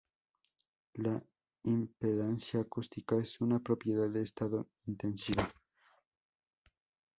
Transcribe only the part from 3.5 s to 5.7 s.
propiedad de estado intensiva.